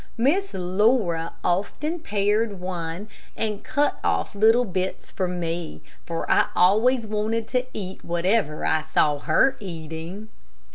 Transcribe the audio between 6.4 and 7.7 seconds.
always wanted to